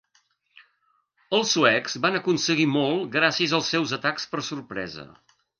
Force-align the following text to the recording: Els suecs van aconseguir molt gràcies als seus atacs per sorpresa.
Els 1.39 1.51
suecs 1.57 1.99
van 2.07 2.17
aconseguir 2.21 2.67
molt 2.79 3.07
gràcies 3.19 3.57
als 3.59 3.73
seus 3.75 3.97
atacs 3.99 4.29
per 4.33 4.45
sorpresa. 4.53 5.11